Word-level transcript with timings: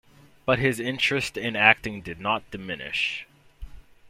But 0.47 0.57
his 0.57 0.79
interest 0.79 1.37
in 1.37 1.55
acting 1.55 2.01
did 2.01 2.19
not 2.19 2.49
diminish. 2.49 3.27